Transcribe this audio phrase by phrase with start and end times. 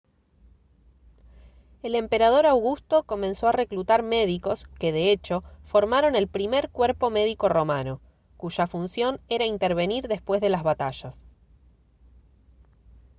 [1.83, 7.49] el emperador augusto comenzó a reclutar médicos que de hecho formaron el primer cuerpo médico
[7.49, 8.01] romano
[8.35, 11.23] cuya función era intervenir después de las batallas